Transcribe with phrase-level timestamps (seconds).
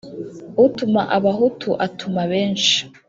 [0.65, 2.77] Utuma abahutu atuma benshi.